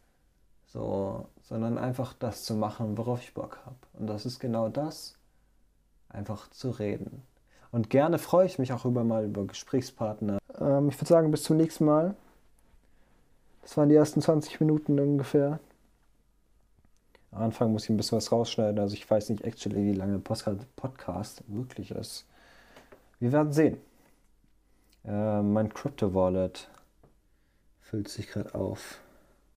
so, 0.66 1.28
sondern 1.40 1.78
einfach 1.78 2.12
das 2.12 2.44
zu 2.44 2.54
machen, 2.54 2.98
worauf 2.98 3.22
ich 3.22 3.32
Bock 3.32 3.58
habe. 3.64 3.76
Und 3.94 4.06
das 4.06 4.26
ist 4.26 4.38
genau 4.38 4.68
das, 4.68 5.16
einfach 6.10 6.50
zu 6.50 6.68
reden. 6.72 7.22
Und 7.72 7.88
gerne 7.88 8.18
freue 8.18 8.44
ich 8.44 8.58
mich 8.58 8.74
auch 8.74 8.84
über 8.84 9.02
mal 9.02 9.24
über 9.24 9.46
Gesprächspartner. 9.46 10.40
Ähm, 10.58 10.90
ich 10.90 10.96
würde 10.96 11.06
sagen, 11.06 11.30
bis 11.30 11.44
zum 11.44 11.56
nächsten 11.56 11.86
Mal. 11.86 12.16
Das 13.62 13.78
waren 13.78 13.88
die 13.88 13.94
ersten 13.94 14.20
20 14.20 14.60
Minuten 14.60 15.00
ungefähr. 15.00 15.58
Anfang 17.32 17.72
muss 17.72 17.84
ich 17.84 17.90
ein 17.90 17.96
bisschen 17.96 18.16
was 18.16 18.32
rausschneiden. 18.32 18.78
Also 18.78 18.94
ich 18.94 19.08
weiß 19.08 19.30
nicht 19.30 19.44
actually, 19.44 19.84
wie 19.84 19.94
lange 19.94 20.18
der 20.18 20.56
Podcast 20.76 21.42
wirklich 21.46 21.92
ist. 21.92 22.26
Wir 23.20 23.32
werden 23.32 23.52
sehen. 23.52 23.78
Äh, 25.04 25.42
mein 25.42 25.72
Crypto 25.72 26.14
Wallet 26.14 26.68
füllt 27.80 28.08
sich 28.08 28.28
gerade 28.28 28.54
auf. 28.54 29.00